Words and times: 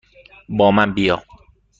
با 0.49 0.71
من 0.71 0.93
بیا! 0.93 1.21